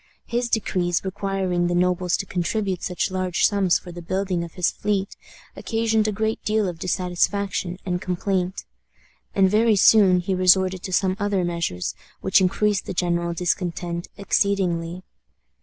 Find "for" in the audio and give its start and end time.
3.77-3.91